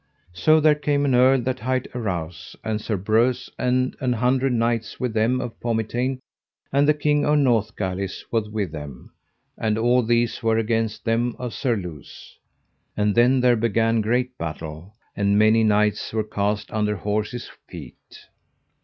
[0.33, 4.99] So there came an earl that hight Arrouse, and Sir Breuse, and an hundred knights
[4.99, 6.17] with them of Pomitain,
[6.73, 9.11] and the King of Northgalis was with them;
[9.59, 12.35] and all these were against them of Surluse.
[12.97, 18.25] And then there began great battle, and many knights were cast under horses' feet.